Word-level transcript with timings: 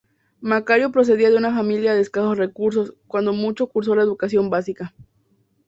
Macario 0.39 0.91
procedía 0.91 1.29
de 1.29 1.35
una 1.37 1.55
familia 1.55 1.93
de 1.93 2.01
escasos 2.01 2.35
recursos, 2.35 2.95
cuando 3.05 3.33
mucho 3.33 3.67
cursó 3.67 3.93
la 3.93 4.01
educación 4.01 4.49
básica. 4.49 4.95